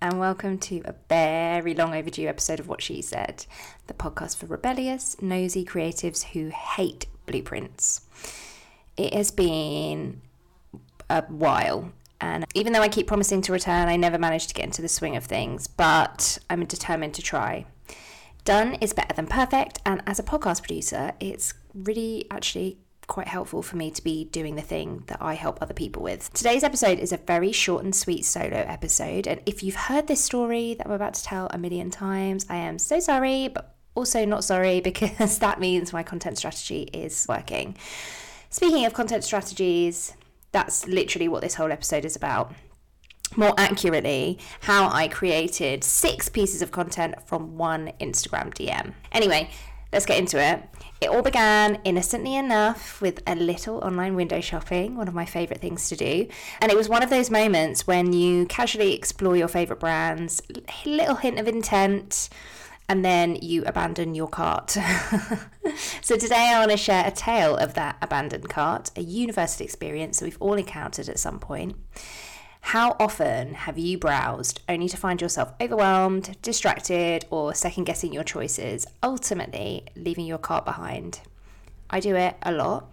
[0.00, 3.46] And welcome to a very long overdue episode of What She Said,
[3.86, 8.02] the podcast for rebellious, nosy creatives who hate blueprints.
[8.96, 10.20] It has been
[11.08, 14.66] a while, and even though I keep promising to return, I never manage to get
[14.66, 17.66] into the swing of things, but I'm determined to try.
[18.44, 23.62] Done is better than perfect, and as a podcast producer, it's really actually quite helpful
[23.62, 26.32] for me to be doing the thing that I help other people with.
[26.32, 30.24] Today's episode is a very short and sweet solo episode, and if you've heard this
[30.24, 34.24] story that I'm about to tell a million times, I am so sorry, but also
[34.24, 37.76] not sorry because that means my content strategy is working.
[38.50, 40.14] Speaking of content strategies,
[40.52, 42.52] that's literally what this whole episode is about
[43.36, 48.92] more accurately, how I created six pieces of content from one Instagram DM.
[49.10, 49.50] Anyway,
[49.92, 50.62] let's get into it.
[51.00, 55.60] It all began innocently enough with a little online window shopping, one of my favourite
[55.60, 56.28] things to do.
[56.60, 60.40] And it was one of those moments when you casually explore your favourite brands,
[60.86, 62.28] little hint of intent,
[62.88, 64.70] and then you abandon your cart.
[66.02, 70.18] so today I want to share a tale of that abandoned cart, a universal experience
[70.18, 71.76] that we've all encountered at some point.
[72.62, 78.24] How often have you browsed only to find yourself overwhelmed, distracted, or second guessing your
[78.24, 81.20] choices, ultimately leaving your cart behind?
[81.90, 82.90] I do it a lot.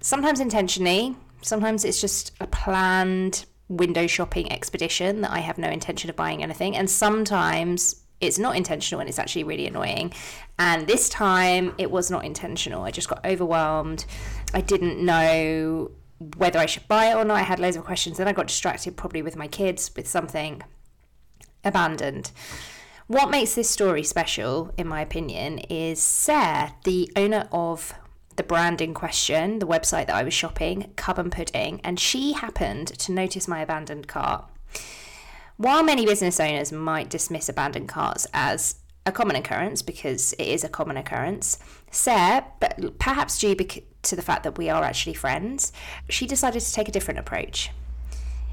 [0.00, 6.10] Sometimes intentionally, sometimes it's just a planned window shopping expedition that I have no intention
[6.10, 10.12] of buying anything, and sometimes it's not intentional and it's actually really annoying.
[10.58, 12.82] And this time it was not intentional.
[12.82, 14.06] I just got overwhelmed.
[14.52, 15.92] I didn't know
[16.36, 17.36] whether I should buy it or not.
[17.36, 18.18] I had loads of questions.
[18.18, 20.62] Then I got distracted, probably with my kids, with something
[21.64, 22.30] abandoned.
[23.06, 27.94] What makes this story special, in my opinion, is Sarah, the owner of
[28.36, 32.34] the brand in question, the website that I was shopping, Cub and Pudding, and she
[32.34, 34.44] happened to notice my abandoned cart.
[35.56, 38.76] While many business owners might dismiss abandoned carts as
[39.08, 41.58] a common occurrence because it is a common occurrence.
[41.90, 45.72] Sarah, but perhaps due to the fact that we are actually friends,
[46.08, 47.70] she decided to take a different approach.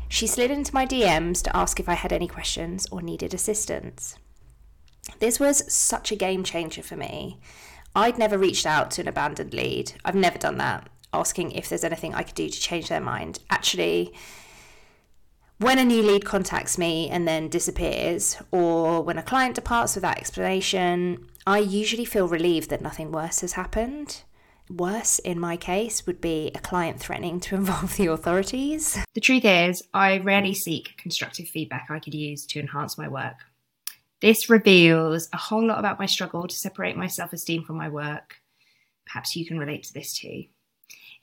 [0.07, 4.17] She slid into my DMs to ask if I had any questions or needed assistance.
[5.19, 7.39] This was such a game changer for me.
[7.95, 9.93] I'd never reached out to an abandoned lead.
[10.03, 13.39] I've never done that, asking if there's anything I could do to change their mind.
[13.49, 14.13] Actually,
[15.57, 20.17] when a new lead contacts me and then disappears, or when a client departs without
[20.17, 24.23] explanation, I usually feel relieved that nothing worse has happened.
[24.69, 28.97] Worse, in my case, would be a client threatening to involve the authorities.
[29.13, 33.37] The truth is, I rarely seek constructive feedback I could use to enhance my work.
[34.21, 37.89] This reveals a whole lot about my struggle to separate my self esteem from my
[37.89, 38.37] work.
[39.05, 40.45] Perhaps you can relate to this too.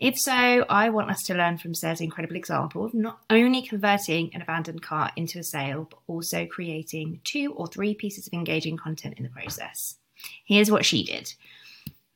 [0.03, 4.35] If so, I want us to learn from Sarah's incredible example of not only converting
[4.35, 8.77] an abandoned cart into a sale, but also creating two or three pieces of engaging
[8.77, 9.99] content in the process.
[10.45, 11.33] Here's what she did.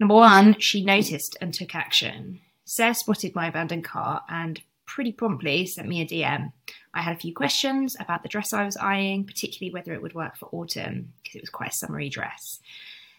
[0.01, 2.41] Number one, she noticed and took action.
[2.65, 6.53] Sarah spotted my abandoned cart and pretty promptly sent me a DM.
[6.93, 10.15] I had a few questions about the dress I was eyeing, particularly whether it would
[10.15, 12.59] work for autumn, because it was quite a summery dress.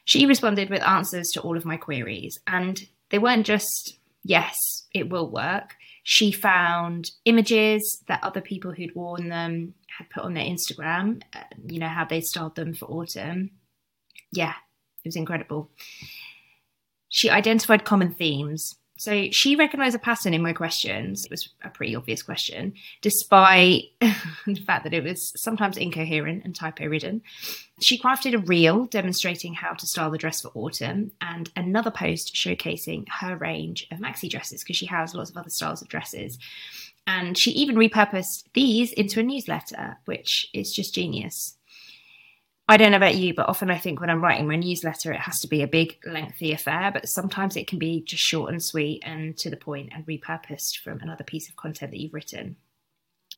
[0.03, 3.96] She responded with answers to all of my queries, and they weren't just
[4.27, 5.75] yes, it will work.
[6.03, 11.43] She found images that other people who'd worn them had put on their Instagram, uh,
[11.65, 13.51] you know, how they styled them for autumn.
[14.31, 14.53] Yeah,
[15.03, 15.71] it was incredible.
[17.09, 21.25] She identified common themes so she recognized a pattern in my questions.
[21.25, 26.55] It was a pretty obvious question, despite the fact that it was sometimes incoherent and
[26.55, 27.21] typo ridden.
[27.79, 32.33] She crafted a reel demonstrating how to style the dress for autumn and another post
[32.33, 36.39] showcasing her range of maxi dresses because she has lots of other styles of dresses.
[37.05, 41.56] And she even repurposed these into a newsletter, which is just genius.
[42.69, 45.21] I don't know about you, but often I think when I'm writing my newsletter, it
[45.21, 48.61] has to be a big, lengthy affair, but sometimes it can be just short and
[48.61, 52.57] sweet and to the point and repurposed from another piece of content that you've written.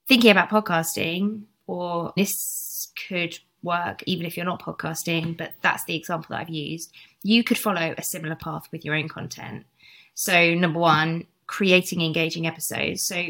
[0.07, 5.95] Thinking about podcasting, or this could work even if you're not podcasting, but that's the
[5.95, 6.92] example that I've used.
[7.21, 9.65] You could follow a similar path with your own content.
[10.15, 13.03] So, number one, creating engaging episodes.
[13.03, 13.27] So,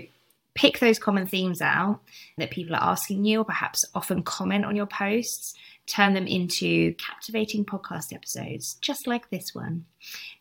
[0.53, 1.99] pick those common themes out
[2.37, 5.55] that people are asking you, or perhaps often comment on your posts
[5.89, 9.85] turn them into captivating podcast episodes, just like this one.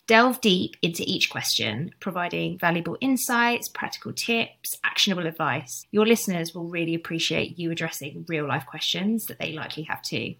[0.07, 5.87] Delve deep into each question, providing valuable insights, practical tips, actionable advice.
[5.91, 10.35] Your listeners will really appreciate you addressing real life questions that they likely have too.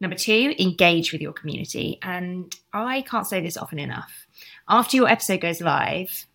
[0.00, 1.98] Number two, engage with your community.
[2.02, 4.26] And I can't say this often enough.
[4.68, 6.26] After your episode goes live,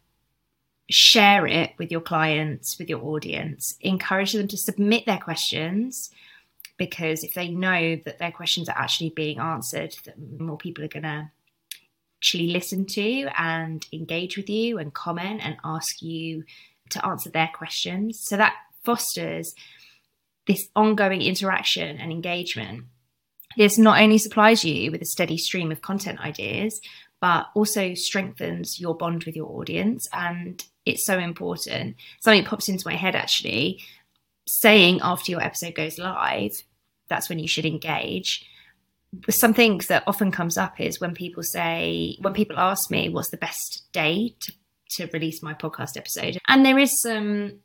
[0.89, 6.11] share it with your clients, with your audience, encourage them to submit their questions
[6.77, 9.95] because if they know that their questions are actually being answered,
[10.39, 11.31] more people are going to
[12.19, 16.43] actually listen to and engage with you and comment and ask you
[16.91, 18.19] to answer their questions.
[18.23, 18.53] So that
[18.83, 19.53] fosters
[20.45, 22.85] this ongoing interaction and engagement.
[23.57, 26.79] This not only supplies you with a steady stream of content ideas,
[27.19, 30.07] but also strengthens your bond with your audience.
[30.13, 31.95] And it's so important.
[32.21, 33.83] Something pops into my head actually
[34.47, 36.63] saying after your episode goes live,
[37.09, 38.45] that's when you should engage.
[39.29, 43.37] Something that often comes up is when people say, when people ask me, what's the
[43.37, 44.53] best day to,
[44.91, 46.37] to release my podcast episode?
[46.47, 47.59] And there is some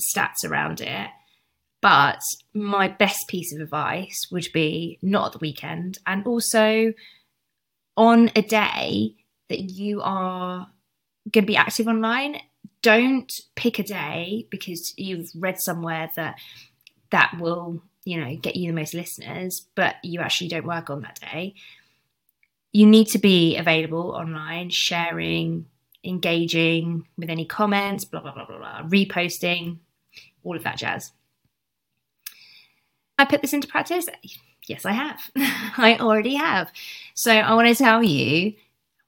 [0.00, 1.08] stats around it.
[1.80, 2.20] But
[2.54, 6.92] my best piece of advice would be not at the weekend and also
[7.96, 9.16] on a day
[9.48, 10.68] that you are
[11.30, 12.36] going to be active online.
[12.82, 16.36] Don't pick a day because you've read somewhere that
[17.10, 21.02] that will, you know, get you the most listeners, but you actually don't work on
[21.02, 21.54] that day.
[22.72, 25.66] You need to be available online, sharing,
[26.04, 29.78] engaging with any comments, blah, blah, blah, blah, blah, reposting,
[30.42, 31.12] all of that jazz.
[33.18, 34.06] I put this into practice?
[34.66, 35.20] Yes, I have.
[35.36, 36.72] I already have.
[37.14, 38.54] So I want to tell you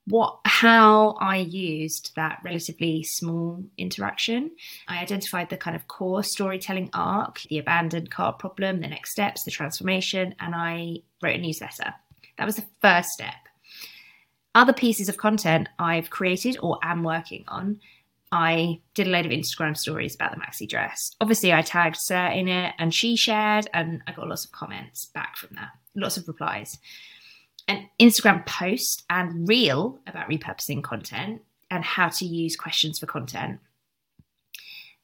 [0.06, 4.50] what how I used that relatively small interaction.
[4.86, 9.44] I identified the kind of core storytelling arc, the abandoned cart problem, the next steps,
[9.44, 11.94] the transformation, and I wrote a newsletter.
[12.36, 13.34] That was the first step.
[14.54, 17.80] Other pieces of content I've created or am working on
[18.34, 21.14] I did a load of Instagram stories about the maxi dress.
[21.20, 25.04] Obviously, I tagged Sarah in it and she shared, and I got lots of comments
[25.04, 26.78] back from that, lots of replies.
[27.66, 33.60] An Instagram post and reel about repurposing content and how to use questions for content.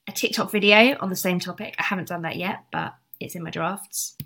[0.09, 1.75] A TikTok video on the same topic.
[1.79, 4.17] I haven't done that yet, but it's in my drafts.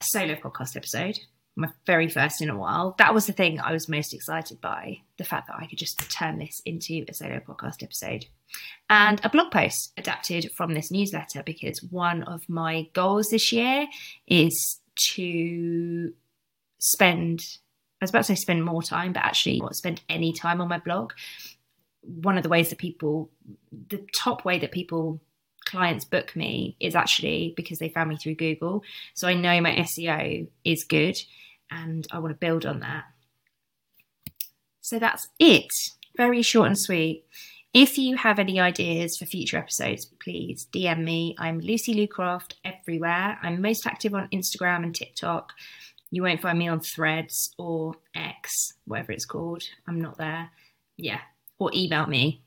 [0.00, 1.18] A solo podcast episode
[1.56, 2.94] my very first in a while.
[2.98, 6.10] That was the thing I was most excited by the fact that I could just
[6.10, 8.26] turn this into a solo podcast episode.
[8.88, 13.86] And a blog post adapted from this newsletter because one of my goals this year
[14.26, 14.80] is
[15.14, 16.12] to
[16.80, 17.58] spend,
[18.00, 20.68] I was about to say spend more time, but actually not spend any time on
[20.68, 21.12] my blog.
[22.02, 23.30] One of the ways that people,
[23.88, 25.20] the top way that people
[25.66, 28.82] clients book me is actually because they found me through Google.
[29.14, 31.20] So I know my SEO is good
[31.70, 33.04] and I want to build on that.
[34.80, 35.72] So that's it.
[36.16, 37.24] Very short and sweet.
[37.72, 41.36] If you have any ideas for future episodes, please DM me.
[41.38, 43.38] I'm Lucy Lucraft everywhere.
[43.42, 45.52] I'm most active on Instagram and TikTok.
[46.10, 49.62] You won't find me on Threads or X, whatever it's called.
[49.86, 50.50] I'm not there.
[50.96, 51.20] Yeah.
[51.58, 52.42] Or email me.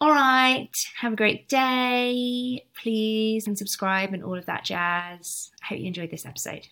[0.00, 0.70] All right.
[1.00, 2.66] Have a great day.
[2.74, 5.50] Please and subscribe and all of that jazz.
[5.62, 6.66] I hope you enjoyed this episode.